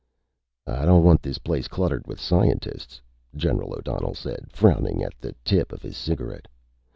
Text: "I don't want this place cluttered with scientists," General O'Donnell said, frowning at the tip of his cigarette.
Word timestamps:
"I 0.65 0.85
don't 0.85 1.03
want 1.03 1.21
this 1.21 1.37
place 1.37 1.67
cluttered 1.67 2.07
with 2.07 2.19
scientists," 2.19 2.99
General 3.35 3.73
O'Donnell 3.75 4.15
said, 4.15 4.51
frowning 4.51 5.03
at 5.03 5.13
the 5.21 5.35
tip 5.45 5.71
of 5.71 5.83
his 5.83 5.95
cigarette. 5.95 6.47